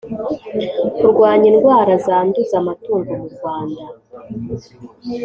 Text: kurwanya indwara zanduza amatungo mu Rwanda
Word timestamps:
kurwanya 0.97 1.47
indwara 1.51 1.91
zanduza 2.05 2.55
amatungo 2.61 3.11
mu 3.21 3.27
Rwanda 3.35 3.83